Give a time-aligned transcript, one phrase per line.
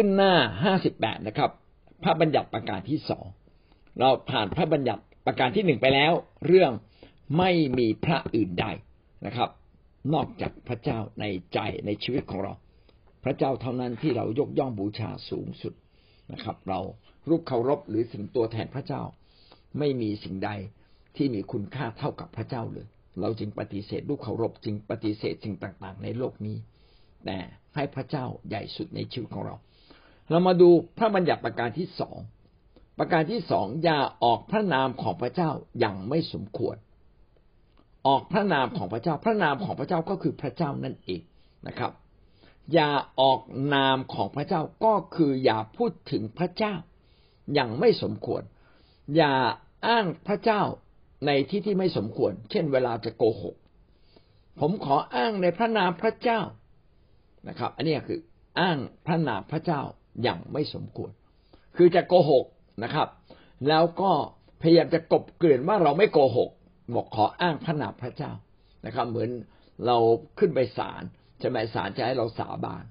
[0.00, 1.50] ขึ้นหน้าห้าสิบแปดนะครับ
[2.02, 3.26] พระบัญญัติประการที่สอง
[3.98, 6.12] เราผ่านพระบัญญัติประการที่หนึ่งไปแล้ว
[6.46, 6.72] เรื่อง
[7.38, 8.66] ไม่มีพระอื่นใด
[9.26, 9.50] นะครับ
[10.14, 11.24] นอกจากพระเจ้าใน
[11.54, 12.52] ใจในชีวิตของเรา
[13.24, 15.74] พระเจ้าเท่านั้นที่เรายกย่องบูชาสูงสุด
[16.32, 16.80] นะครับ เรา
[17.28, 19.02] รูปเคารพหรือสิ่งตัวแทนพระเจ้า
[19.78, 20.50] ไม่มีสิ่งใด
[21.16, 22.86] ที่มีคุณค่าเท่ากับพระเจ้าเลย
[23.20, 26.56] เราจึงปฏิเสธรูปเคารพจึงปฏิเสธสิ่งต่างๆ ในโลกนี้
[27.24, 27.38] แต่
[27.74, 29.56] ให้พระเจ้าใหญ่สุดในชีวิตของเรา
[30.30, 30.68] เรามาดู
[30.98, 32.18] พระบัญญัติประการที่สอง
[32.98, 36.76] ประการที่สองอย่าออกพระนามของพระเจ้าอย่างไม่สมควร
[38.06, 41.22] ออกพระนามของพระเจ้า พระนามของพระเจ้าก็คือพระเจ้านั่นเอง
[41.66, 41.92] นะครับ
[42.72, 43.40] อย่าออก
[43.74, 46.74] นามของพระเจ้าก็คืออย่าพูดถึงพระเจ้า
[47.54, 48.42] อย่างไม่สมควร
[49.16, 49.34] อย่า
[49.86, 50.62] อ้างพระเจ้า
[51.26, 53.56] ในที่ที่ไม่สมควร เช่น เวลาจะโกหก
[54.60, 56.40] ผมขออ้างในพระนามพระเจ้า
[57.48, 58.20] นะครับ อันนี้คือ
[58.60, 59.82] อ้างพระนามพระเจ้า
[60.22, 61.10] อย่างไม่สมควร
[61.76, 62.44] คือจะโกหก
[62.84, 63.08] นะครับ
[63.68, 64.10] แล้วก็
[64.62, 66.50] พยายามจะกบเกลื่อนว่าเราไม่โกหก
[66.94, 68.32] บอกขออ้างพระนามพระเจ้า
[68.86, 69.30] นะครับ เหมือน
[69.86, 69.96] เรา
[70.38, 71.02] ขึ้นไปศาล
[71.42, 72.84] จะหมศาลจะให้เราสาบาน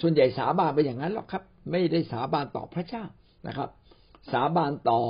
[0.00, 3.04] ส่วนใหญ่สาบานไปอย่างนั้นหรอกครับ ไม่ได้สาบานต่อพระเจ้า
[3.46, 3.68] นะครับ
[4.32, 5.00] สาบานต่อ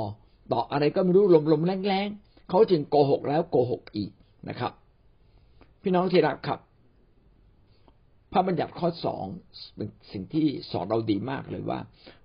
[0.53, 4.11] ต่ออะไรก็ไม่รู้ลมๆแรงๆเขาจึงโกหกแล้วโกหกอีก
[4.49, 4.73] นะครับ
[5.83, 6.61] พี่น้องที่รักครับ
[8.33, 9.25] พระบัญญัติข้อสอง
[9.77, 11.81] เป็นสิ่งที่สอนเราดีมากเลยว่า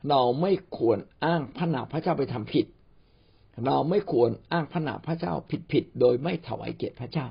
[0.10, 2.66] เราไม่ควรอ้างพระนามพระเจ้าไปทำผิด
[3.66, 5.34] เราไม่ควรอ้างพระนามพระเจ้า
[5.72, 7.28] ผิดๆโดยไม่ถวายเกียรติพระเจ้า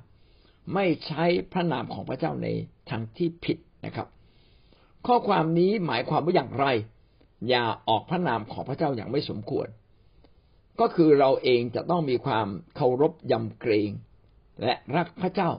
[0.75, 2.49] ไม่ใช้พระนามของพระเจ้าใน
[2.91, 4.07] ทางที่ผิดนะครับ
[5.07, 6.67] ข้อความนี้หมายความว่าอย่างไร
[7.49, 9.69] อย่าออกพระนามของพระเจ้าอย่างไม่สมควร
[10.81, 12.47] ก็คือเราเองจะต้องมีความ
[12.77, 13.91] เคารพยำเกรง
[14.63, 15.51] และรักพระเจ้า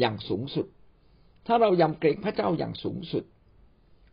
[0.00, 0.66] อย่างสูงสุด
[1.46, 3.24] ถ้าเรายำเกรงพระเจ้าอย่างสูงสุด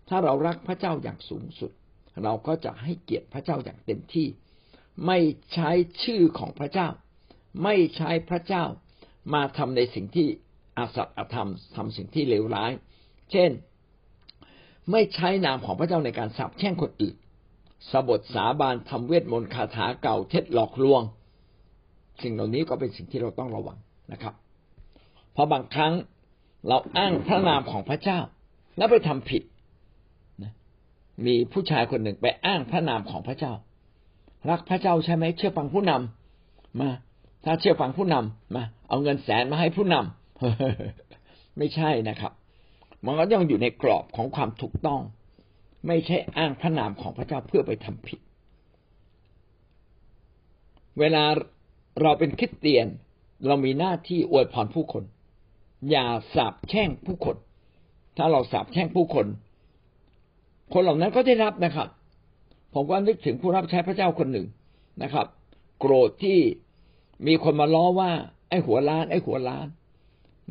[0.10, 1.72] ถ้าเรารักพระเจ้าอย่างสูงสุด
[2.24, 4.28] เราก็จะให้เกียรติพระเจ้าอย่างเต็มที่
[5.06, 5.20] ไม่
[5.54, 5.70] ใช้
[6.04, 6.88] ชื่อของพระเจ้า
[7.64, 8.64] ไม่ใช้พระเจ้า
[9.34, 10.28] มาทำในสิ่งที่
[10.78, 12.72] อาสัตอธรรมทำสิ่งที่เลวร้าย
[13.32, 13.52] เช่น
[14.92, 17.16] ไม่ใช้นามของพระเจ้าในการสาบแช่งคนอื่น
[17.92, 21.02] สบทสาบานทำเวทมนต์คาถาเก่าเท็จหลอกลวง
[22.22, 23.78] สิ่งเหล่านี้ก็เป็นสิ่งที่เราต้องระวัง
[24.12, 24.34] นะครับ
[25.34, 25.94] เพราะบางครั้ง
[26.68, 28.20] เราอ้างพระนามของพระเจ้า
[28.78, 29.44] แล้วไปทำผิด
[30.44, 30.54] นะ
[31.26, 33.54] มีผู้ชายคนหนึ่งไปอ้างพระนามของพระเจ้า
[34.50, 36.90] รักพระเจ้าใช่ไหมเชื่อฟังผู้นำมา
[37.46, 42.32] ถ้าเชื่อฟังผู้นำมา เอาเงินแสนมาให้ผู้นำไม่ใช่นะครับ
[43.06, 45.02] มันก็ยังอยู่ในกรอบของความถูกต้อง
[45.88, 48.20] ไม่ใช่อ้างพระนามของพระเจ้าเพื่อไปทำผิด
[51.00, 51.24] เวลา
[52.02, 52.88] เราเป็นคริสเตียน
[53.48, 55.04] เรามีหน้าที่อวยพรผู้คน
[55.90, 56.06] อย่า
[56.36, 57.36] สาบแช่งผู้คน
[58.18, 59.26] ถ้าเราสาบแช่งผู้คน
[60.74, 61.88] คนเหล่านั้นก็ได้รับนะครับ
[62.74, 64.46] ผมก็นึกถึงผู้รับใช้พระเจ้าคนหนึ่ง
[65.04, 65.28] นะครับ
[65.80, 66.38] โกรธที่
[67.28, 68.12] มีคนมาล้อว่า
[68.50, 69.68] ไอ้หัวล้าน ไอ้หัวล้าน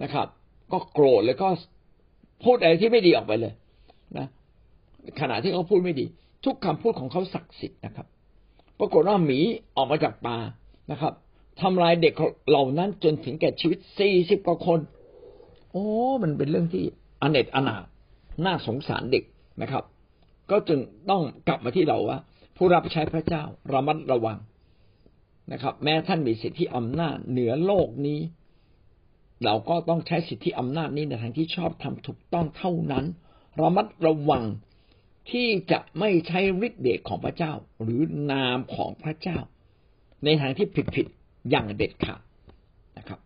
[0.02, 0.26] นะครับ
[0.72, 1.48] ก็โกรธแล้วก็
[2.44, 3.52] พูดอะไรที่ไม่ดีออกไปเลย
[4.18, 4.26] นะ
[5.20, 6.06] ขณะที่เขาพูดไม่ดี
[6.44, 8.06] ทุกคำพูดของเขาศักดิ์สิทธิ์นะครับ
[8.78, 9.38] ปรากฏว่าหมี
[9.76, 10.36] ออกมาจากป่า
[10.90, 11.12] นะครับ
[11.60, 12.14] ทำลายเด็ก
[12.48, 14.78] เหล่านั้นจนถึงแก่ชีวิตสี่สิบกว่าคน
[15.72, 15.86] โอ้
[16.22, 16.84] มันเป็นเรื่องที่
[17.22, 17.76] อเนจอนา
[18.44, 19.24] น่าสงสารเด็ก
[19.62, 19.84] นะครับ
[20.50, 22.18] ก็จึงต้องกลับมาที่เราว่า
[22.56, 23.42] ผู้รับใช้พระเจ้า
[23.72, 24.38] ระมัดระวัง
[25.52, 28.20] นะครับ แม้ท่านมีสิทธิอำนาจเหนือโลกนี้
[29.44, 33.04] เราก็ต้องใช้สิทธิอำนาจนี้ในทางที่ชอบทำถูกต้องเท่านั้น
[33.60, 34.44] ระมัดระวัง
[35.30, 38.00] ที่จะไม่ใช้ฤทธิ์เดชของพระเจ้า หรือ
[38.32, 39.38] นามของพระเจ้า
[40.24, 42.20] ในทางที่ผิดๆอย่างเด็ดขาด
[42.98, 43.20] นะครับ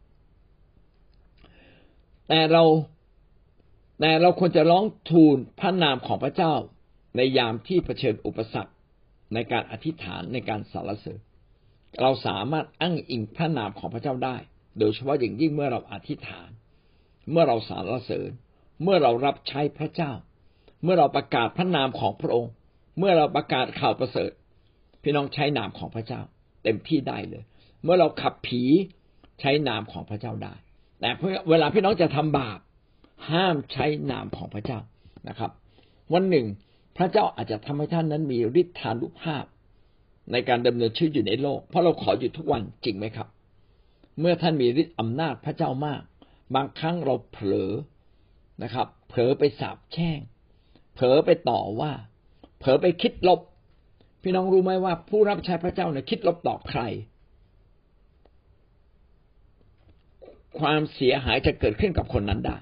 [2.28, 2.64] แต่เรา
[4.00, 6.54] แต่เราควรจะร้องทูลพระนามของพระเจ้า
[7.16, 8.72] ในยามที่เผชิญอุปสรรค
[9.34, 11.20] ในการอธิษฐานในการสรรเสริญ
[12.00, 14.36] เราสามารถอ้างอิงพระนามของพระเจ้าได้
[14.78, 16.48] โดยเฉพาะอย่างยิ่งเมื่อเราอธิษฐาน
[17.30, 18.30] เมื่อเราสรรเสริญ
[18.82, 20.12] เมื่อเรารับใช้พระเจ้า
[20.82, 22.53] เมื่อเราประกาศพระนามของพระองค์
[22.98, 24.30] เมื่อเราประกาศข่าวประเสริฐ
[25.03, 26.20] พี่น้องใช้นามของพระเจ้า
[26.62, 27.44] เต็มที่ได้เลย
[27.82, 28.62] เมื่อเราขับผี
[29.41, 30.54] ใช้นามของพระเจ้าได้
[31.04, 31.12] แต่
[31.51, 32.59] เวลาพี่น้องจะทำบาป
[33.30, 34.78] ห้ามใช้นามของพระเจ้า
[35.28, 35.51] นะครับ
[36.12, 36.47] วันหนึ่ง
[36.97, 39.45] พระเจ้าอาจจะทำให้ท่านนั้นมีฤทธานุภาพ
[40.33, 43.28] ในการดำเนินชีวิตอยู่ในโลก เพราะเราขออยู่ทุกวันจริงไหมครับ
[44.21, 46.03] เมื่อท่านมีฤทธิ์อำนาจพระเจ้ามาก
[46.54, 47.72] บางครั้งเราเผลอ
[48.62, 50.18] นะครับ เผลอไปสาบแช่ง
[50.95, 51.92] เผลอไปต่อว่า
[52.59, 53.41] เผลอไปคิดลบ
[54.22, 56.83] พี่น้องรู้ไหมว่าผู้รับใช้พระเจ้าเนี่ยคิดลบต่อใคร
[60.60, 62.56] ความเสียหายจะเกิดขึ้นกับคนนั้นได้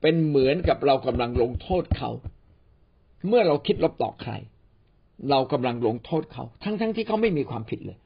[0.00, 2.10] เป็นเหมือนกับเรากำลังลงโทษเขา
[3.28, 4.32] เมื่อเราคิดลบต่อใคร
[5.30, 7.98] เรากำลังลงโทษเขา ทั้งๆทที่เขาไม่มีความผิดเลย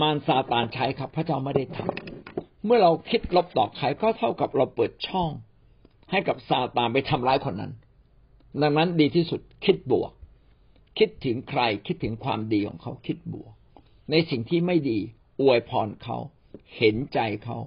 [0.00, 5.30] มารซาตานใช้ครับ พระเจ้าไม่ได้ทำเมื่อเราคิดลบต่อใครก็เท่ากับเราเปิดช่อง
[6.10, 7.72] ให้กับซาตานไปทำร้ายคนนั้น
[8.60, 10.12] ดังนั้นดีที่สุดคิดบวก
[10.98, 13.52] คิดถึงใครคิดถึงความดีของเขาคิดบวก
[14.10, 14.98] ในสิ่งที่ไม่ดี
[15.40, 16.18] อวยพรเขา
[16.76, 17.58] เห็นใจเขา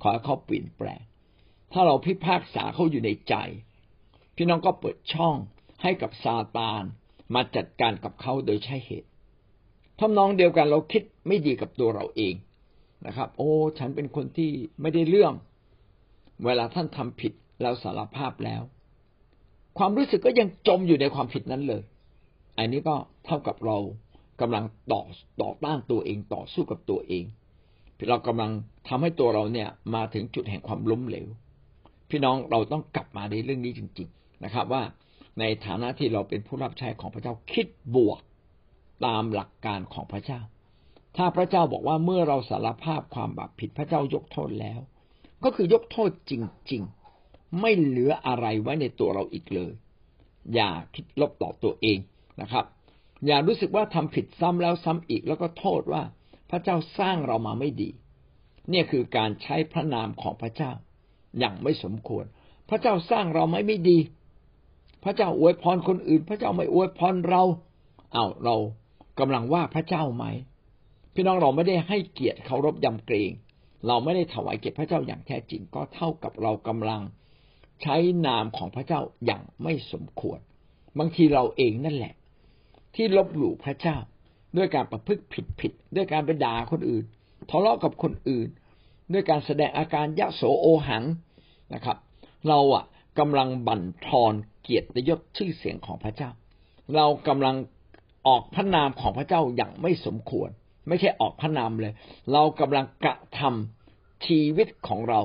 [0.00, 1.00] ขอให้เขาเปลี่ยนแปลง
[1.72, 3.34] ถ้าเราพิพากษาเขาอยู่ในใจ
[4.36, 5.36] พี่น้องก็เปิดช่อง
[5.82, 6.82] ให้กับซาตาน
[7.34, 9.08] มาจัดการกับเขาโดยใช่เหตุ
[9.98, 12.34] ทำนองเดียวกันเราคิดไม่ดีกับตัวเราเอง
[13.06, 14.50] นะครับ โอ้ ฉันเป็นคนที่
[14.80, 15.32] ไม่ได้เรื่อง
[16.44, 17.32] เวลาท่านทำผิด
[17.62, 18.62] เราสารภาพแล้ว
[19.78, 21.82] ความรู้สึกก็ยังจมอยู่ในความผิดนั้นเลย
[22.58, 23.78] อันนี้ก็เท่ากับเรา
[24.40, 25.02] กำลังต่อ
[25.42, 27.24] ต่อต้านตัวเองต่อสู้กับตัวเอง
[28.08, 28.52] เรากำลัง
[28.88, 31.28] ทำให้ตัวเราเนี่ยมาถึงจุดแห่งความล้มเหลว
[32.10, 34.82] พี่น้องเราต้องกลับมาในเรื่องนี้จริง ๆนะครับ ว่า
[35.38, 38.20] ในฐานะที่เราเป็นผู้รับใช้ของพระเจ้าคิดบวก
[39.06, 40.40] ตามหลักการของพระเจ้า
[41.16, 44.80] ถ้าพระเจ้าบอกว่าเมื่อเราสารภาพความบาปผิดพระเจ้ายกโทษแล้ว
[45.44, 46.32] ก็คือยกโทษจ
[46.72, 46.82] ริง
[47.20, 49.72] ๆ ไม่เหลืออะไรไว้ในตัวเราอีกเลย
[50.54, 51.98] อย่าคิดลบต่อตัวเอง
[52.40, 52.64] นะครับ
[53.26, 56.02] อย่ารู้สึกว่าทำผิดซ้ำแล้วซ้ำอีกแล้วก็โทษว่า
[56.50, 57.90] พระเจ้าสร้างเรามาไม่ดี
[58.70, 60.72] เนี่ยคือการใช้พระนามของพระเจ้า
[61.38, 62.24] อย่างไม่สมควร
[62.68, 63.98] พระเจ้าสร้างเราไม่ไม่ดี
[65.04, 67.42] พระเจ้าอวยพรคนอื่น พระเจ้าไม่อวยพรเรา
[68.12, 68.56] เอาเรา
[69.18, 70.24] กำลังว่าพระเจ้าไหม
[71.14, 73.30] พี่น้องเราไม่ได้ให้เกียรติเคารพยำเกรง
[73.86, 77.02] เราไม่ได้ถวายเกียรติพระเจ้าอย่างแท้จริงก็เท่ากับเรากำลัง
[77.82, 77.96] ใช้
[78.26, 80.38] นามของพระเจ้าอย่างไม่สมควร
[80.98, 82.14] บางทีเราเองนั่นแหละ
[82.94, 83.96] ที่ลบหลู่พระเจ้า
[84.56, 87.04] ด้วยการประพฤติผิดผิดด้วยการไปด่าคนอื่น
[87.50, 88.48] ทะเลาะกับคนอื่น
[89.12, 91.04] ด้วยการแสดงอาการยะโสโอหัง
[91.74, 91.96] นะครับ
[92.48, 92.84] เราอะ
[93.18, 96.30] กำลังบั่นทอนเกียรติยศชื่อเสียงของพระเจ้า
[96.96, 97.56] เรากำลัง
[98.26, 100.50] ออกพระนามของพระเจ้าอย่างไม่สมควร
[100.88, 101.92] ไม่ใช่ออกพระนามเลย
[102.32, 105.20] เรากำลังกระทำชีวิตของเรา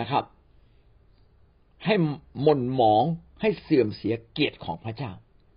[0.00, 0.24] นะครับ
[1.84, 1.94] ให้
[2.42, 3.04] หม่นหมอง
[3.40, 5.12] ให้เสื่อมเสียเกียรติของพระเจ้า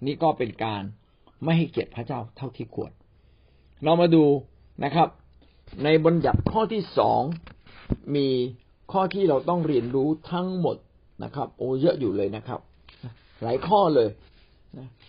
[0.05, 0.83] นี่ก็เป็นการ
[1.43, 2.91] ไม่ให้เกียรติพระเจ้าเท่าที่ควร
[3.83, 4.23] เรามาดู
[4.83, 5.07] นะครับ
[5.83, 7.21] ในบัญญัติข้อที่สอง
[8.15, 8.27] มี
[8.91, 10.77] ข้อที่เราต้องเรียนรู้ทั้งหมด
[11.23, 12.59] นะครับ โอ้เยอะอยู่เลยนะครับ
[13.43, 14.09] หลายข้อเลย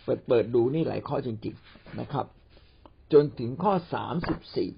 [0.05, 2.27] เปิดเปิดดูนี่หลายข้อจริงๆนะครับ
[3.13, 4.71] จนถึงข้อสามสิบสี่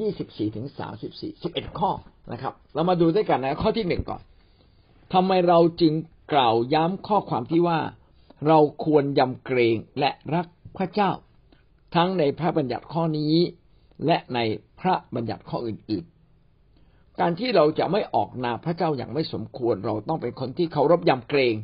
[0.00, 1.90] ยี่สิบสี่ถึงสามสิบสี่สิบเอ็ดข้อ
[2.32, 4.20] นะครับ เรามาดูด้วยกันนะข้อที่หนึ่งก่อน
[5.12, 5.92] ทำไมเราจึง
[6.32, 7.78] กล่าวย้ำข้อความที่ว่า
[8.46, 10.46] เราควรยำเกรงและรัก
[10.76, 11.10] พระเจ้า
[11.94, 13.34] ทั้งในพระบัญญัติข้อนี้
[14.06, 14.38] และใน
[14.80, 21.54] พระบัญญัติข้ออื่นๆ การที่เราจะไม่ออกนาพระเจ้าอย่างไม่สมควร เราต้องเป็นคนที่เคารพยำเกรง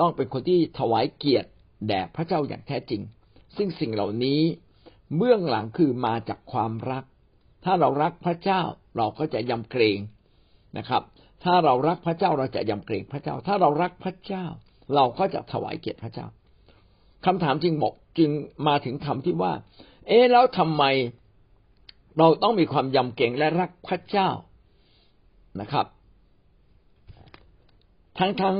[0.00, 1.48] ต้องเป็นคนที่ถวายเกียรติ
[1.88, 3.02] แด่พระเจ้าอย่างแท้จริง
[3.56, 4.40] ซึ่งสิ่งเหล่านี้
[5.16, 7.04] เบื้องหลังคือมาจากความรัก
[7.64, 8.62] ถ้าเรารักพระเจ้า
[8.96, 9.98] เราก็จะยำเกรง
[10.78, 11.02] นะครับ
[11.44, 14.44] ถ้าเรารักพระเจ้าเราจะยำเกรงพระเจ้า ถ้าเรารักพระเจ้า
[14.94, 16.26] เราก็จะถวายเกียรติพระเจ้า
[17.26, 18.30] คำถามจริงบอกจึง
[18.66, 19.52] มาถึงคำที่ว่า
[20.06, 20.84] เอ๊แล้วทำไม
[22.18, 24.28] เราต้องมีความยำเกรงและรักพระเจ้า
[25.60, 25.86] นะครับ
[28.18, 28.56] ทั้งทั้ง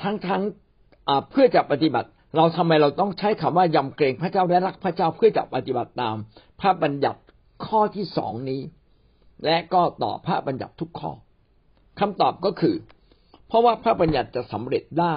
[0.00, 0.42] ทั้งทั้ง
[1.30, 6.16] เพื่อจะปฏิบัติ เราทำไมเราต้องใช้คำว่ายำเกรงพระเจ้าและรักพระเจ้าเพื่อจะปฏิบัติตาม
[6.60, 7.20] พระบัญญัติ
[7.66, 8.60] ข้อที่สองนี้
[9.44, 11.12] และก็ต่อพระบัญญัติทุกข้อ
[12.00, 12.76] คำตอบก็คือ
[13.48, 15.16] เพราะว่าพระบัญญัติจะสำเร็จได้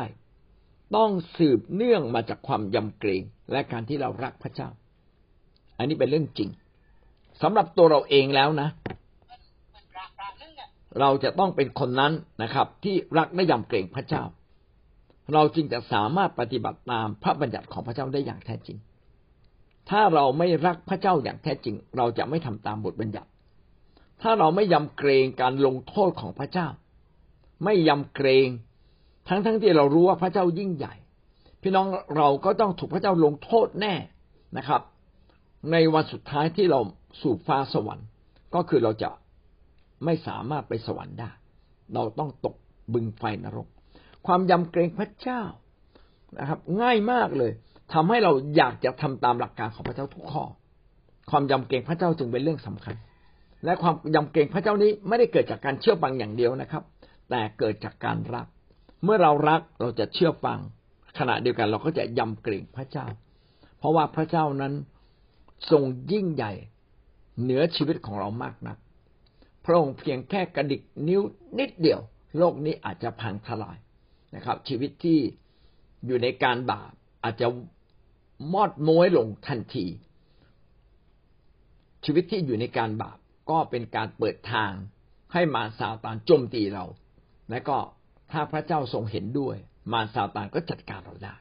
[0.95, 4.69] ต้องสืบเนื่องมาจากความยำเกรงและการที่เรารักพระเจ้า
[5.77, 6.49] อันนี้เป็นเรื่องจริง
[7.41, 8.69] สำหรับตัวเราเองแล้วนะ
[10.99, 12.13] เราจะต้องเป็นคนนั้น
[12.43, 14.23] นะครับ ที่รักและยำเกรงพระเจ้า
[15.33, 18.77] เราจึงจะสามารถปฏิบัติตามพระบัญญัติของพระเจ้าได้อย่างแท้จริง
[19.89, 23.29] ถ้าเราไม่รักพระเจ้าอย่างแท้จริง เราจะไม่ทำตามบทบัญญัติ
[24.21, 26.67] ถ้าเราไม่ยำเกรงการลงโทษของพระเจ้า
[27.63, 28.47] ไม่ยำเกรง
[29.27, 30.93] ทั้งทั้งที่เรารู้ว่าพระเจ้ายิ่งใหญ่
[31.61, 33.93] พี่น้องเราก็ต้องถูกพระเจ้าลงโทษแน่
[34.57, 34.81] นะครับ
[35.71, 36.79] ในวันสุดท้ายที่เรา
[37.21, 38.07] สู่ฟ้าสวรรค์
[38.55, 39.09] ก็คือเราจะ
[40.05, 41.29] ไม่สามารถไปสวรรค์ได้
[41.93, 42.55] เราต้องตก
[42.93, 43.67] บึงไฟนรก
[44.27, 45.43] ความยำเกรงพระเจ้า
[46.39, 47.51] นะครับ ง่ายมากเลย
[47.93, 50.43] ทำให้เราอยากจะทำตามหลักการของพระเจ้าทุกข้อ
[51.29, 52.95] ความยำเกรงพระเจ้าจึงเป็นเรื่องสำคัญ
[53.65, 56.83] และความยำเกรงพระเจ้านี้ไม่ได้เกิดจากการเชื่อฟังอย่างเดียวนะครับ
[57.29, 58.47] แต่เกิดจากการรัก
[59.03, 60.59] เมื่อเรารักเราจะเชื่อฟัง
[61.19, 63.07] ขณะเดียวกันเราก็จะยำเกรงพระเจ้า
[63.77, 64.73] เพราะว่าพระเจ้านั้น
[65.71, 66.53] ทรงยิ่งใหญ่
[67.41, 68.77] เหนือชีวิตของเรามากนัก
[69.65, 71.21] พระองค์เพียงแค่กระดิกนิ้ว
[71.59, 72.01] นิดเดียว
[72.37, 73.77] โลกนี้อาจจะพังทลาย
[74.35, 75.19] นะครับ ชีวิตที่
[76.05, 76.91] อยู่ในการบาป
[77.23, 77.47] อาจจะ
[78.53, 79.85] มอดม้วยลงทันที
[82.05, 83.17] ชีวิตที่อยู่ในการบาป
[83.49, 84.71] ก็เป็นการเปิดทาง
[85.33, 86.85] ให้มาซาตานโจมตีเรา
[87.49, 87.77] และก็
[88.31, 89.55] ถ้าพระเจ้าทรงเห็นด้วย
[89.91, 91.35] มารซาตานก็จัดการเราได้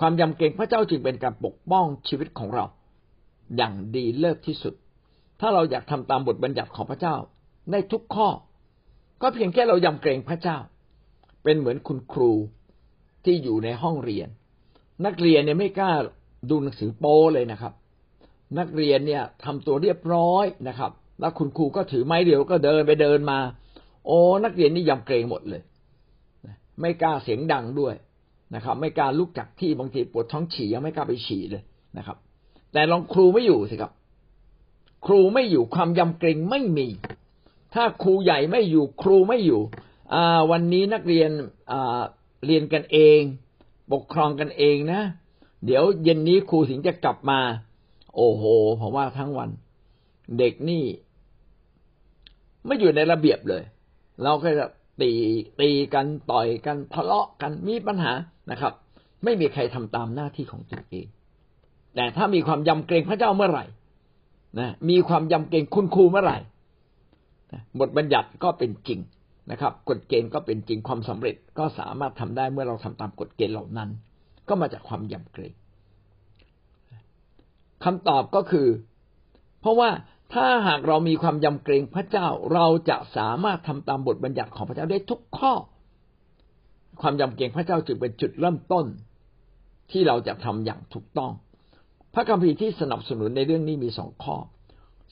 [0.00, 2.64] ความยำเกรงพระเจ้าจึงเป็นการปกป้องชีวิตของเรา
[3.56, 4.74] อย่างดีเลิศที่สุด
[5.40, 7.16] ถ้าเราอยากทำตามบทบัญญัติของพระเจ้า
[7.70, 8.28] ในทุกข้อ
[9.22, 10.58] ก็เพียงแค่เรายำเกรงพระเจ้า
[11.44, 12.32] เป็นเหมือนคุณครู
[13.24, 14.28] ที่อยู่ในห้องเรียน
[15.06, 15.92] นักเรียนเนี่ยไม่กล้า
[16.50, 17.72] ดูหนังสือโป้เลยนะครับ
[18.58, 23.38] นักเรียนเนี่ยทำตัวเรียบร้อยนะครับ แล้วคุณครูก็ถือไม้เดียวก็เดินไปเดินมา
[24.06, 25.62] โอ้นักเรียนนี่ยำเกรงหมดเลย
[26.80, 27.94] ไม่กล้าเสียงดังด้วย
[28.54, 31.62] นะครับ ไม่กล้าลุกจากที่บางทีปวดท้องฉี่ยังไม่กล้าไปฉี่เลย
[31.98, 32.16] นะครับ
[32.72, 33.92] แต่ลองครูไม่อยู่สิครับ
[35.06, 36.86] ครูไม่อยู่ความยำเกรงไม่มี
[37.74, 39.60] ถ้าครูใหญ่ไม่อยู่ครูไม่อยู่
[40.14, 41.30] อ่าวันนี้นักเรียน
[41.70, 42.00] อ่า
[42.46, 43.20] เรียนกันเอง
[43.92, 45.00] ปกครองกันเองนะ
[45.66, 47.40] เดี๋ยวเย็นนี้ครูถึงจะกลับมา
[48.16, 48.42] โอ้โห
[48.80, 49.50] ผมว่าทั้งวัน
[50.38, 50.84] เด็กนี่
[52.66, 53.62] ไม่อยู่ในระเบียบเลย
[54.22, 54.66] เราก็จะ
[55.00, 55.10] ตี
[55.60, 58.12] ตีกันต่อยกันทะเลาะกันมีปัญหา
[58.50, 58.72] นะครับ
[59.24, 61.06] ไม่มีใครทำตามหน้าที่ของตัวเอง
[61.94, 63.64] แต่ถ้ามีความยำเกรงพระเจ้าเมื่อไหร่
[64.58, 66.38] นะมีความยำเกรงคุณครูเมื่อไหร่
[67.80, 69.00] บทบัญญัติก็เป็นจริง
[69.50, 73.90] นะครับกฎเกณฑ์ก็เป็นจริงความสำเร็จก็สามารถทำได้เมื่อเราทำตามกฎเกณฑ์เหล่านั้น
[74.48, 75.54] ก็มาจากความยำเกรง
[77.84, 78.66] คำตอบก็คือ
[79.60, 79.90] เพราะว่า
[80.32, 85.52] ถ้าหากเรามีความยำเกรงพระเจ้าเราจะสามารถทำตามบทบัญญัติของพระเจ้าได้ทุกข้อ
[87.00, 88.86] ความยำเกรงพระเจ้าจึงเป็นจุดเริ่มต้น
[89.90, 91.32] ที่เราจะทำอย่างถูกต้อง
[92.14, 94.36] พระคัมภีร์ที่สนับสนุนในเรื่องนี้มีสองข้อ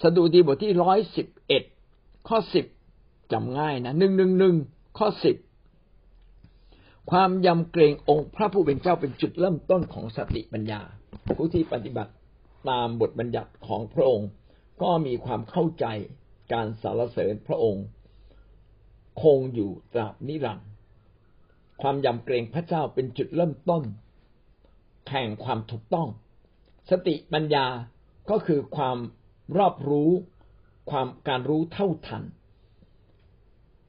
[0.03, 1.63] สดุดีบทที่ร้อยสิบเอ็ด
[2.29, 2.67] ข้อสิบ
[3.33, 4.55] จำง่ายนะหนึ่งหนึ่งหนึ่ง
[4.99, 5.37] ข้อสิบ
[7.11, 10.81] ความยำเกรงองค์พระผู้เป็นเจ้าเป็นจุดเริ่มต้นของสติปัญญา
[11.37, 12.13] ผู้ที่ปฏิบัติ
[12.69, 14.29] ตามบทบัญญัติของพระองค์
[14.83, 15.87] ก็มีความเข้าใจ
[16.53, 17.87] การสารเสริญพระองค์
[19.23, 20.69] คงอยู่ตราบนิรันดร์
[21.83, 23.83] ความยำเกรงพระเจ้าเป็นจุดเริ่มต้น
[25.11, 26.09] แห่งความถูกต้อง
[26.91, 27.67] สติปัญญา
[28.31, 28.99] ก็คือความ
[29.59, 30.11] รอบรู้
[30.91, 32.23] ความการรู้เท่าทัน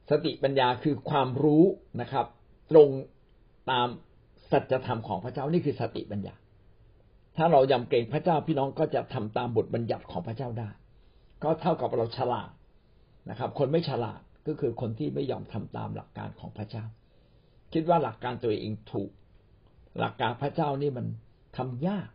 [0.10, 1.64] สติปัญญาคือความรู้
[2.02, 2.26] นะครับ
[2.72, 2.90] ตรง
[3.72, 3.88] ตาม
[4.52, 6.36] สัจธรรมของพระเจ้านี่คือสติปัญญา
[7.38, 10.70] ถ้าเรายำเกรงพระเจ้าพี่น้องก็จะทำตามบทบัญญัติของพระเจ้าได้
[11.44, 12.50] ก็เท่ากับเราฉลาด
[13.30, 16.86] นะครับ คนไม่ฉลาดก็คือคนที่ไม่ยอมทำตามหลักการของพระเจ้า
[17.74, 19.10] คิดว่าหลักการตัวเองถูก
[20.00, 21.06] หลักการพระเจ้านี่มัน
[21.58, 22.08] ทำยาก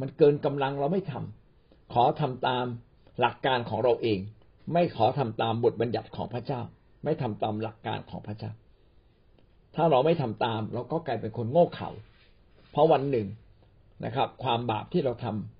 [0.00, 2.64] มันเกินกำลังเราไม่ทำขอทำตาม
[3.20, 4.18] หลักการของเราเอง
[4.72, 6.60] ไม่ขอทำตามบทบัญญัติของพระเจ้า
[7.04, 8.52] ไม่ทำตามหลักการของพระเจ้า
[9.74, 11.90] ถ้าเราไม่ทำตาม เราก็กลายเป็นคนโง่เขลา
[12.70, 13.26] เพราะวันหนึ่ง
[14.04, 15.57] นะครับ ความบาปที่เราทำ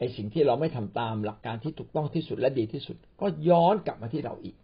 [0.00, 4.56] ไอสิ่งที่เราไม่ทำตามหลักการที่ถูกต้องที่สุดและดีที่สุด ก็ย้อนกลับมาที่เราอีก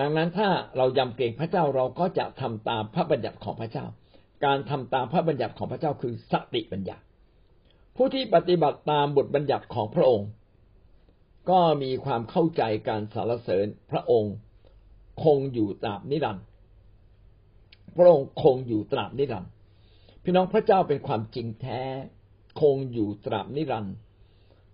[0.00, 3.86] ดังนั้นถ้าเรายำเกรงพระเจ้าเราก็จะทำตามพระบัญญัติของพระเจ้า
[4.44, 6.96] การทำตามพระบัญญัติของพระเจ้าคือสติปัญญา
[7.96, 10.28] ผู้ที่ปฏิบัติตามบทบัญญัติของพระองค์
[11.50, 14.34] ก็มีความเข้าใจการสารเสริญพระองค์
[15.24, 16.44] คงอยู่ตราบนิรันดร์
[17.96, 19.50] พระองค์คงอยู่ตราบนิรันดร์
[20.22, 21.80] พี่น้องพระเจ้าเป็นความจริงแท้
[22.60, 23.96] คงอยู่ตราบนิรันดร์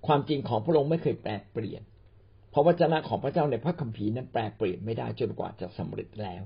[0.06, 1.82] ความจริงของพระองค์ไม่เคยแปรเปลี่ยน
[2.50, 6.42] เพราะวจนะของพระเจ้าในพระคัมภีร์นั้นแปรเปลี่ยนไม่ได้จนกว่าจะสำเร็จแล้ว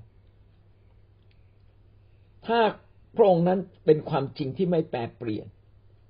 [2.47, 2.61] ถ้า
[3.17, 5.47] พระองค์นั้นเป็นความจริงที่ไม่แปรเปลี่ยน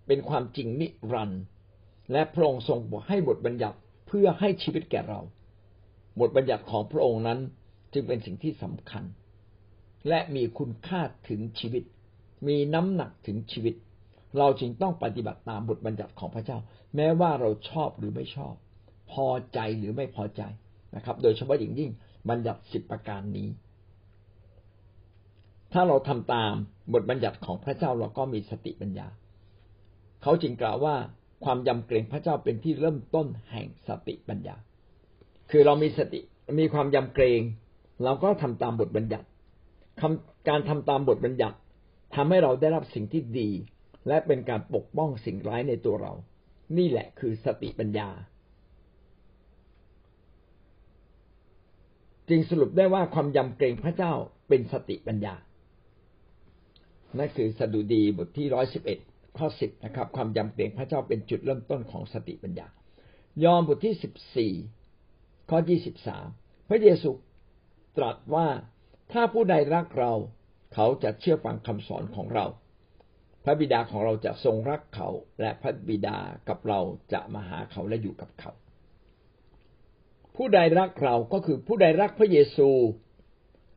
[0.07, 1.43] เป็นความจริงนิรันดร์
[2.13, 5.21] และพระองค์ทรงให้บทบัญญัติเพื่อให้ชีวิตแก่เรา
[6.21, 7.39] บทบัญญัติของพระองค์นั้น
[7.93, 9.05] จึงเป็นสิ่งที่สำคัญ
[10.09, 11.85] และมีคุณค่าถึงชีวิต
[12.49, 13.75] มีน้ำหนักถึงชีวิต
[14.39, 16.59] เราจึงต้องปฏิบัติตามบทบัญญัติของพระเจ้า
[16.97, 18.55] แม้ว่าเราชอบหรือไม่ชอบ
[19.13, 20.43] พอใจหรือไม่พอใจ
[20.97, 21.91] นะครับ โดยเฉพาะอย่างยิ่ง
[22.31, 23.49] บัญญัติสิบประการนี้
[25.73, 26.53] ถ้าเราทำตาม
[26.95, 29.09] บทบัญญัติของพระเจ้าเราก็มีสติปัญญา
[30.23, 30.95] เขาจึงกล่าวว่า
[31.45, 34.57] ความยำเกรงพระเจ้าเป็นที่เริ่มต้นแห่งสติปัญญา
[35.51, 36.21] คือเรามีสติ
[36.59, 37.41] มีความยำเกรง
[38.05, 39.27] เราก็ทำตามบทบัญญัติ
[40.49, 41.57] การทำตามบทบัญญัติ
[42.15, 43.51] ทำให้เราได้รับสิ่งที่ดี
[44.09, 46.13] และเป็นการปกป้องสิ่งร้ายในตัวเรา
[46.79, 48.09] นี่แหละคือสติปัญญา
[52.29, 54.13] จึงสรุปได้ว่าความยำเกรงพระเจ้า
[54.49, 55.35] เป็นสติปัญญา
[57.19, 58.99] นั่นคือสดุดีบทที่ร้อยสิบเอ็ด
[59.39, 62.67] ข้อสิบนะครับ ความยำเกรงพระเจ้าเป็นจุดเริ่มต้นของสติปัญญา
[63.45, 64.53] ยอห์นบทที่สิบสี่
[65.51, 66.27] ข้อยี่สิบสาม
[66.69, 67.11] พระเยซู
[67.97, 68.49] ตรัสว่า
[69.13, 70.13] ถ้าผู้ใดรักเรา
[70.75, 72.47] เขาจะเชื่อฟังคำสอนของเรา
[73.45, 75.09] พระบิดาของเราจะทรงรักเขา
[75.41, 76.19] และพระบิดา
[76.49, 76.81] กับเรา
[77.13, 78.53] จะมาหาเขาและอยู่กับเขา
[80.37, 82.69] ผู้ใดรักเราก็คือผู้ใดรักพระเยซู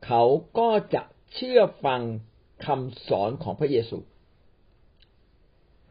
[0.06, 0.22] เขา
[0.58, 1.02] ก็จะ
[1.34, 2.00] เชื่อฟัง
[2.66, 3.98] คำสอนของพระเยซู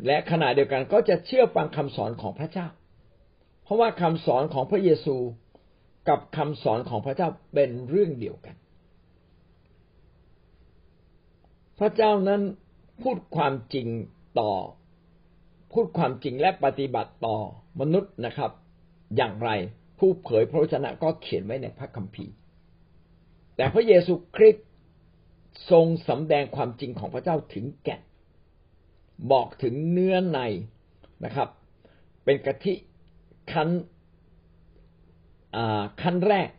[0.05, 2.67] และขณะเดียวกันก็จะเชื่อฟังคำสอนของพระเจ้า
[3.63, 5.15] เพราะว่าคำสอนของพระเยซู
[6.09, 8.55] กับคำสอนของพระเจ้าเป็นเรื่องเดียวกัน
[11.79, 12.41] พระเจ้านั้น
[13.01, 13.87] พูดความจริง
[14.39, 14.53] ต่อ
[15.73, 17.37] พูดความจริงและปฏิบัติต่อ
[17.81, 18.51] มนุษย์นะครับ
[19.17, 19.49] อย่างไร
[19.99, 22.33] ผู้เผยพระวจนะก็เขียนไว้ในพระคัมภีร์
[23.55, 24.65] แต่พระเยซูคริสต์
[25.71, 28.01] ทรงสำแดงความจริงของพระเจ้าถึงแก่น
[29.31, 30.39] บอกถึงเนื้อใน
[31.25, 31.49] นะครับ
[32.23, 32.73] เป็นกะทิ
[33.51, 33.69] คั้น
[36.01, 36.49] ขั้นแรก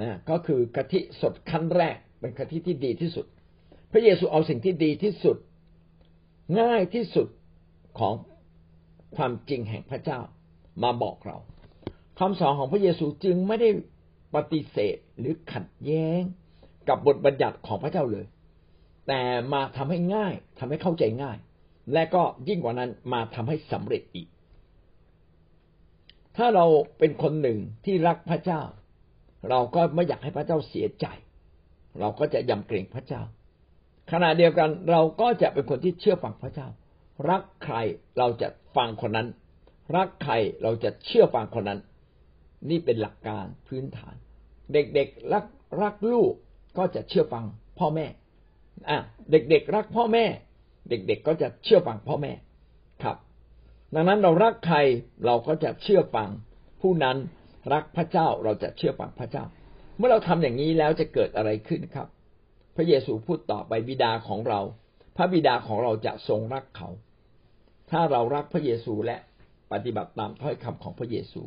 [0.00, 3.26] นะก็คือกะทิสดขั้นแรก เป็นกะทิที่ดีที่สุด
[3.92, 5.36] พระเยซูเอาสิ่งที่ดีที่สุด
[6.58, 7.28] ง่ายที่สุด
[7.98, 8.14] ของ
[9.16, 10.20] ความจริงแห่งพระเจ้า
[10.82, 11.36] มาบอกเรา
[12.18, 13.68] คำสอนของพระเยซูจึงไม่ได้
[14.34, 16.20] ปฏิเสธหรือขัดแย้ง
[16.88, 18.26] กับบทบัญญัติของพระเจ้าเลย
[19.08, 19.20] แต่
[19.52, 21.38] มาทำให้ง่ายทำให้เข้าใจง่าย
[21.92, 24.28] และก็ยิ่งกว่านั้นมาทำให้สำเร็จอีก
[26.36, 26.66] ถ้าเรา
[26.98, 28.62] เป็นคนหนึ่งที่รักพระเจ้า
[29.50, 31.06] เราก็ไม่อยากให้พระเจ้าเสียใจ
[32.00, 33.22] เราก็จะยำเกรงพระเจ้า
[34.12, 36.68] ขณะเดียวกันเราก็จะเป็นคนที่เชื่อฟังพระเจ้า
[37.30, 37.76] รักใคร
[38.18, 39.28] เราจะฟังคนนั้น
[39.96, 41.80] รักใครเราจะเชื่อฟังคนนั้น
[42.70, 44.14] นี่เป็นหลักการพื้นฐาน
[44.72, 45.44] เด็กๆรัก
[45.82, 46.32] รักลูก
[46.78, 47.44] ก็จะเชื่อฟัง
[47.78, 48.06] พ่อแม่
[48.90, 48.98] อะ
[49.30, 50.24] เด็กๆรักพ่อแม่
[50.88, 52.32] เด็กๆก็จะเชื่อฟังพ่อแม่
[53.02, 53.16] ครับ
[53.94, 54.78] ดังนั้นเรารักใคร
[55.26, 56.28] เราก็จะเชื่อฟัง
[56.80, 57.16] ผู้นั้น
[57.72, 59.44] รักพระเจ้าเราจะเชื่อฟังพระเจ้า
[59.96, 62.08] เมื่อเราทำอย่างนี้แล้วจะเกิดอะไรขึ้นครับ
[62.76, 64.60] พระเยซูพูดต่อไปบิดาของเรา
[65.16, 66.88] พระบิดาของเราจะทรงรักเขา
[67.90, 69.16] ถ้าเรารักพระเยซูและ
[69.72, 71.42] ปฏิบัติตามถ้อยคำของพระเยซู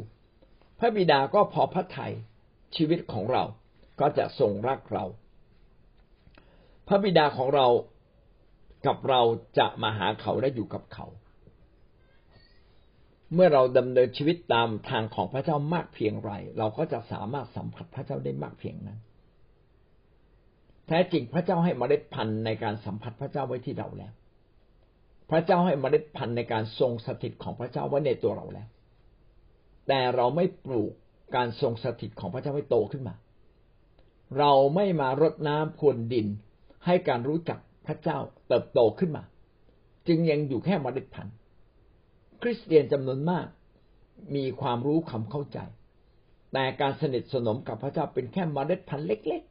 [0.80, 2.14] พระบิดาก็พอพระทัย
[2.76, 3.44] ชีวิตของเรา
[4.00, 5.06] ก็จะทรงรักเรา
[6.88, 7.68] พระบิดาของเรา
[8.86, 9.22] กับเรา
[9.60, 11.06] จะมาหาเขาและอยู่กับเขา
[13.34, 19.00] เมื่อเราดำเนินชีวิตตามทางของพระเจ้ามากเพียงไร เราก็จะสามารถสัมผัสพระเจ้าได้มากเพียงนั้น
[20.94, 24.14] ท้จริงพระเจ้าให้เมล็ดพันธุ์ในการสัมผัสพระเจ้าไว้ที่เราแล้ว
[25.30, 28.68] พระเจ้าให้เมล็ดพันธุ์ในการทรงสถิตของพระเจ้าไว้ในตัวเราแล้ว
[29.88, 30.92] แต่เราไม่ปลูก
[31.36, 33.16] การทรงสถิตของพระเจ้าให้โตขึ้นมา
[34.40, 36.28] เราไม่มารดน้ำพรวนดิน
[36.86, 39.24] ให้การรู้จักพระเจ้าเติบโตขึ้นมา
[40.08, 41.36] จึงยังอยู่แค่เมล็ดพันธุ์
[42.42, 43.48] คริสเตียนจำนวนมาก
[44.36, 45.60] มีความรู้ความเข้าใจ
[46.54, 49.44] แต่การสนิทสนมกับพระเจ้าเป็นแค่เมล็ดพันธุ์เล็ก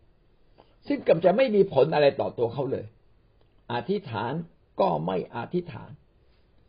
[0.87, 2.87] ซึ่งกำจะไม่มีผลอะไรต่อตัวเขาเลย
[3.73, 4.33] อธิษฐาน
[4.81, 5.91] ก็ไม่อธิษฐาน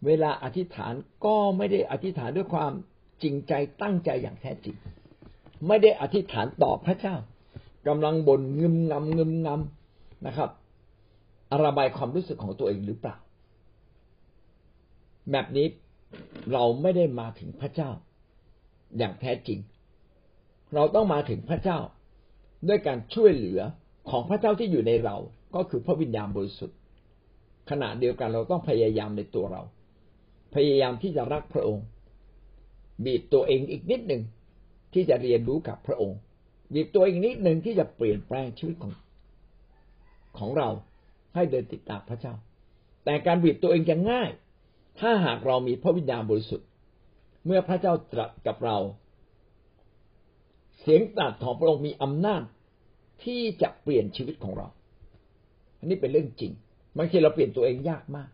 [0.05, 0.93] เวลาอธิษฐาน
[1.25, 2.71] ก็ไม่ได้อธิษฐานด้วยความ
[3.23, 4.75] จริงใจตั้งใจอย่างแท้จริง
[5.67, 7.15] ไม่ได้อธิษฐานต่อพระเจ้า
[7.87, 10.49] กำลังบ่นงึมงำงึมงำนะครับ
[11.63, 13.15] ระบายความรู้สึกของตัวเองหรือเปล่า
[15.31, 15.67] แบบนี้
[16.53, 17.89] เราไม่ได้มาถึงพระเจ้า
[18.97, 19.59] อย่างแท้จริง
[20.75, 21.79] เราต้องมาถึงพระเจ้า
[22.67, 23.61] ด้วยการช่วยเหลือ
[24.09, 25.15] ของพระเจ้าที่อยู่ในเรา
[25.55, 26.77] ก็คือพระวิญญาณบริสุทธิ์
[27.69, 29.61] ขณะเดียวกันเราต้องพยายามในตัวเรา
[30.55, 31.85] พยายามที่จะรักพระองค์
[33.05, 34.21] บีบตัวเองอีกนิดหนึ่ง
[34.93, 36.17] ที่จะเรียนรู้กับพระองค์
[36.73, 38.93] บีบตัวเองนิดหนึ่งที่จะเปลี่ยนแปลงชีวิตของ
[40.37, 40.69] ของเรา
[41.35, 42.33] ให้เดินติดตามพระเจ้า
[43.05, 44.29] แต่การบีบตัวเองจะง่าย
[44.99, 46.67] ถ้าหากเรามีพระวิญญาณบริสุทธิ์
[47.45, 48.77] เมื่อพระเจ้าตรัสกับเรา
[50.79, 52.41] เสียงตรัสของพระองค์มีอำนาจ
[53.23, 54.67] ที่จะเปลี่ยนชีวิตของเรา
[55.79, 56.51] อันนี้เป็นเรื่องจริง
[56.97, 58.29] บางทีเราเปลี่ยนตัวเองยากมาก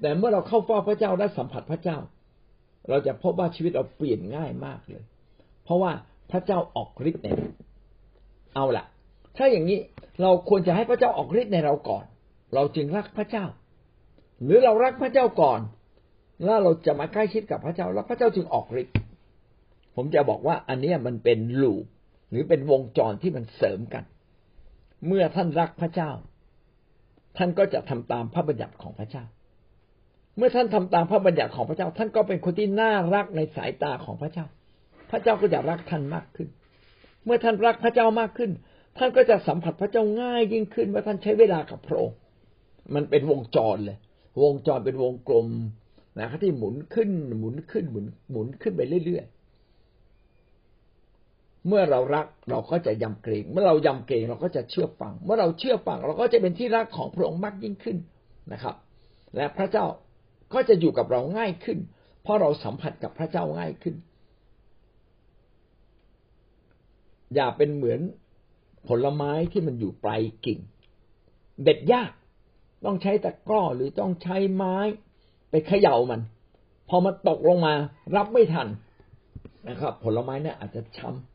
[0.00, 1.98] แต่เมื่อเราเข้าเฝ้าพระเจ้าและสัมผัสพระเจ้า
[2.88, 5.04] เราจะพบว่าชีวิตเราเปลี่ยนง่ายมากเลย
[5.64, 5.92] เพราะว่า
[6.30, 7.48] พระเจ้าออกฤทธิ์ในเรา
[8.54, 8.84] เอาละ
[9.36, 9.78] ถ้าอย่างนี้
[10.22, 12.04] เราควรจะให้พระเจ้าออกฤทธิ์ในเราก่อน
[12.54, 13.44] เราจึงรักพระเจ้า
[14.44, 15.60] หรือเรารักพระเจ้าก่อน
[16.44, 18.94] แล้วเราจะมาใกล้ชิดกับพระเจ้า แล้วพระเจ้าจึงออกฤทธิ์
[19.96, 21.84] ผมจะบอกว่าอันนี้มันเป็นลูป
[22.30, 24.04] หรือเป็นวงจรที่มันเสริมกัน
[25.06, 26.10] เมื่อท่านรักพระเจ้า
[27.36, 29.24] ท่านก็จะทำตามพระบัญญัติของพระเจ้า
[30.36, 34.46] เมื่อท่านทำตามพระบัญญัติของพระเจ้า ท่านก็เป็นคนที่น่ารักในสายตาของพระเจ้า
[35.10, 36.48] พระเจ้าก็จะรักท่านมากขึ้น
[37.24, 38.50] เมื่อท่านรักพระเจ้ามากขึ้น
[38.98, 42.16] ท่านก็จะสัมผัสพระเจ้าง่ายยิ่งขึ้นเมื่อท่านใช้เวลากับพระองค์
[42.94, 43.98] มันเป็นวงจรเลย
[44.42, 45.48] วงจรเป็นวงกลม
[46.18, 49.24] นะครับที่หมุนขึ้นหมุนขึ้นหมุนหมุนขึ้นไปเรื่อย
[51.68, 57.96] เมื่อเรารักเราก็จะยำเกรง เมื่อเรายำเกรงเราก็จะเชื่อฟัง เมื่อเราเชื่อฟังเราก็จะเป็นที่รักของพระองค์มากยิ่งขึ้น
[58.52, 58.74] นะครับ
[59.36, 59.86] และพระเจ้า
[60.52, 61.78] ก็จะอยู่กับเราง่ายขึ้น
[62.22, 63.94] เพราะเราสัมผัสกับพระเจ้าง่ายขึ้น
[67.34, 68.00] อย่าเป็นเหมือน
[68.88, 70.58] ผลไม้ที่มันอยู่ปลายกิ่ง
[71.64, 72.12] เด็ดยาก
[72.84, 74.76] ต้องใช้ตะกร้อหรือต้องใช้ไม้
[75.50, 76.20] ไปเขย่ามัน
[76.88, 77.74] พอมันตกลงมา
[78.16, 78.68] รับไม่ทัน
[79.68, 81.29] นะครับ ผลไม้เนี่ยอาจจะช้ำ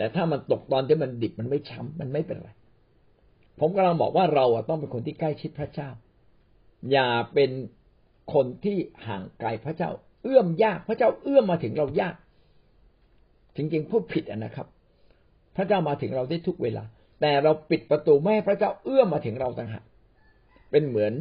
[0.00, 2.50] แต่ถ้ามันตกตอนที่มันดิบมันไม่ช้ำมันไม่เป็นไร
[3.60, 5.88] ผมกำลังบอกว่าเราต้องเป็นคนที่ใกล้ชิดพระเจ้า
[6.92, 7.50] อย่าเป็น
[8.34, 9.90] คนที่ห่างไกลพระเจ้า
[10.22, 12.14] เอื้อมยากพระเจ้าเอื้อมมาถึงเรายาก
[13.56, 14.66] จริงๆพูดผิดนะครับ
[15.56, 16.84] พระเจ้ามาถึงเราได้ทุกเวลา
[17.20, 19.84] แต่เราปิดประตูไม่ให้พระเจ้าเอื้อมมาถึงเราต่างหาก
[20.70, 21.12] เป็นเหมือน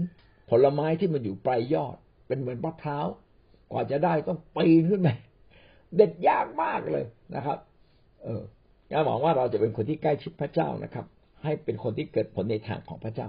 [0.50, 3.08] ผลไม้ที่มันอยู่ปลายยอด เป็นเหมือนมะพร้าว
[3.72, 5.10] กว่าจะได้ต้องปีนขึ้นไป
[5.96, 7.58] เด็ดยากมากเลยนะครับ
[8.24, 8.44] เออ
[8.92, 11.06] กาหวังว่าเราจะเป็นคนที่ใกล้ชิดพระเจ้านะครับ
[11.44, 13.28] ให้เป็นคนที่เกิดผลในทางของพระเจ้า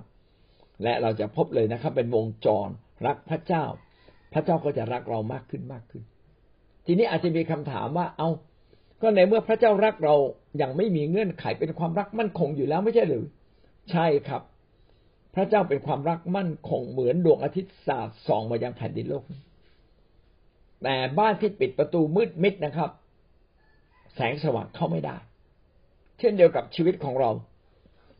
[0.83, 2.69] และเราจะพบเลยนะครับ เป็นวงจร
[3.07, 3.65] รักพระเจ้า
[4.33, 6.03] พระเจ้าก็จะรักเรามากขึ้นมากขึ้น
[6.87, 8.31] ทีนี้อาจจะมีคำถามว่า เอ้า
[9.03, 10.15] ก็ในเมื่อพระเจ้ารักเรา
[10.59, 13.25] อย่างไม่มีเงื่อนไขเป็นความรักมั่นคงอยู่แล้วไม่ใช่หรือ
[13.91, 14.43] ใช่ครับ
[15.35, 19.25] พระเจ้าเป็นความรักมั่นคงเหมือนดวงอาทิตย์สาดส่องมายังแผ่นดินโลก
[20.83, 22.91] แต่บ้านที่ปิดประตูมืดมิดนะครับ
[24.15, 25.17] แสงสว่างเข้าไม่ได้
[26.21, 27.31] เช่นเดียวกับชีวิตของเรา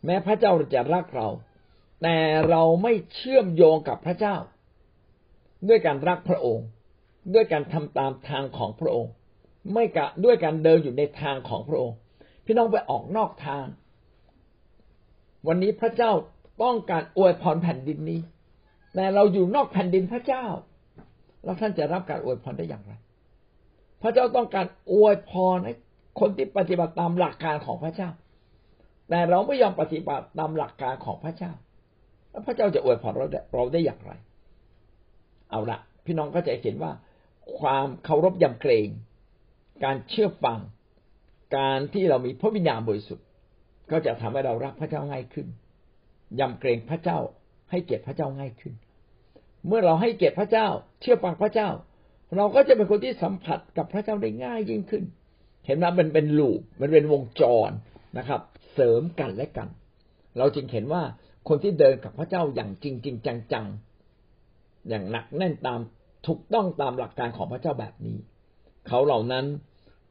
[0.05, 1.29] แม้พระเจ้าจะรักเรา
[2.03, 2.17] แต่
[2.51, 4.37] เราไม่เชื่อมโยงกับพระเจ้า
[5.69, 6.67] ด้วยการรักพระองค์
[7.35, 9.13] ด้วยการทำตามทางของพระองค์
[9.73, 11.97] ไม่กะด้วยการเดินอยู่ในทางของพระองค์
[12.45, 13.67] พี่น้องไปออกนอกทาง
[15.47, 16.13] วันนี้พระเจ้า
[16.63, 18.21] ต้องการอวยพรแผ่นดินนี้
[18.95, 20.45] แต่เราอยู่นอกแผ่นดินพระเจ้า
[21.45, 22.93] แล้วท่านจะรับการอวยพรได้อย่างไร
[24.03, 25.75] พระเจ้าต้องการอวยพรให้
[26.19, 28.11] คนที่ปฏิบัติตามหลักการของพระเจ้า
[29.09, 31.53] แต่เราไม่ยอมปฏิบัติตามหลักการของพระเจ้า
[32.31, 34.13] แล้วพระเจ้าจะอวยพรเราได้เราได้อย่างไร
[35.51, 36.93] เอาละพี่น้องก็จะเห็นว่า
[37.59, 38.89] ความเคารพยำเกรง
[39.85, 40.59] การเชื่อฟัง
[41.57, 43.27] การที่เรามีพระวิญญาณบริสุทธิ์
[43.91, 45.47] ก็จะทำให้เรารักพระเจ้าง่ายขึ้น
[46.41, 47.19] ยำเกรงพระเจ้า
[47.71, 48.75] ให้เกียรติพระเจ้าง่ายขึ้น
[49.67, 50.67] เมื่อเราให้เกียรติพระเจ้า
[51.01, 51.69] เชื่อฟังพระเจ้า
[52.37, 55.05] เราก็จะเป็นคนที่สัมผัสกับพระเจ้าได้ง่ายยิ่งขึ้น
[55.67, 57.71] เห็นไหมมันเป็นลูปมันเป็นวงจร
[58.19, 58.41] นะครับ
[58.75, 59.69] เสริมกันและกัน
[60.39, 61.03] เราจึงเห็นว่า
[61.49, 65.81] คนที่เดินกับพระเจ้าอย่างจริงจริงจังๆ อย่างหนักแน่นตาม
[66.27, 68.19] ถูกต้องตามหลักการของพระเจ้าแบบนี้
[68.89, 69.47] เขาเหล่านั้น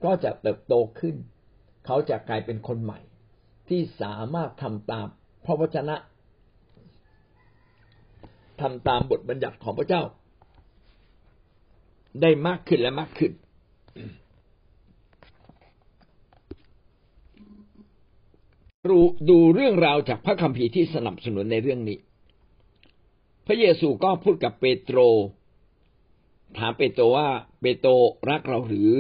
[0.04, 1.16] ก็จะเติบโตขึ้น
[1.86, 3.00] เขาจะกลายเป็นคนใหม่
[3.70, 5.08] ที่สามารถทำตาม
[5.46, 5.96] พระวจนะ
[8.62, 10.02] ทำตามบทบัญญัติของพระเจ้า
[12.22, 13.32] ได้มากขึ้นและมากขึ้น
[18.90, 19.00] ดู
[19.30, 21.98] ดูเรื่องราวจากพระคัมภีร์ที่สนับสนุนในเรื่องนี้
[23.48, 25.00] พระเยซูก็พูดกับเปโตร
[26.58, 27.28] ถามเปโตรว่า
[27.62, 27.92] เปโตร
[28.30, 28.94] รักเราหรือ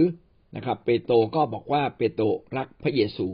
[0.56, 2.26] นะครับ เปโตรก็บอกว่าเปโตร
[2.58, 3.28] รักพระเยซู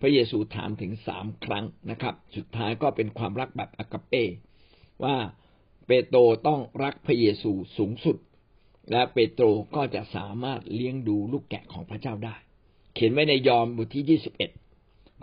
[0.00, 4.24] พระเยซูถามถึงสามครั้งนะครับ สุดท้ายก็เป็นความรักแบบอากาเป้
[5.04, 5.16] ว่า
[5.86, 8.16] เปโตรต้องรักพระเยซูสูงสุด
[8.90, 9.44] และเปโตร
[9.76, 12.36] ก็จะสามารถเลี้ยงดูลูกแกะของพระเจ้าได้
[12.94, 14.50] เขียนไว้ในยอห์นบทที่ยี่สิบเอ็ด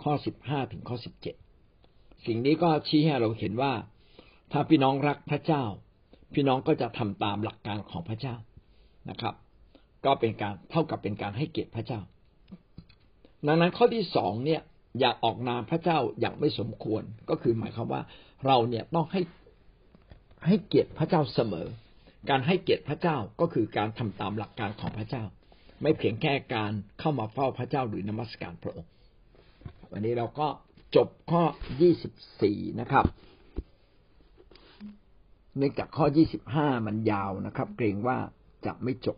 [0.02, 1.34] ข้อสิบห้าถึงข้อสิบเจ็ด
[2.26, 3.72] สิ่งนี้ก็ชี้ให้เราเห็นว่า
[4.52, 5.64] ถ้าพี่น้องรักพระเจ้า
[6.34, 8.34] พี่น้องก็จะทำตามหลักการของพระเจ้า
[9.10, 9.34] นะครับ
[10.04, 12.00] ก็เป็นการเท่ากับเป็นการให้เกียรติพระเจ้า
[13.46, 14.62] ดังนั้นข้อที่สองเนี่ย
[15.00, 18.02] อย่าออกนามพระเจ้าอย่างไม่สมควรก็คือหมายความว่า
[18.46, 19.20] เราเนี่ยต้องให้
[20.46, 21.66] ให้เกียรติพระเจ้าเสมอ
[22.30, 25.24] การให้เกียรติพระเจ้าก็คือการทำตามหลักการของพระเจ้า
[25.82, 28.90] ไม่เพียงแค่การเข้ามาเฝ้าพระเจ้าหรือนมัสการพระองค์
[29.92, 30.48] วันนี้เราก็
[30.96, 31.42] จบข้อ
[31.80, 33.04] ยี่สิบสี่นะครับ
[35.58, 38.18] เนื่องจากข้อยี่สิบห้ามันยาวนะครับ เกรงว่า
[38.66, 39.14] จะไม่จบ